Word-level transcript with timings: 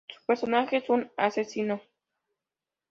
Su 0.11 0.19
personaje 0.25 0.77
es 0.77 0.89
un 0.89 1.11
'asesino'. 1.15 1.79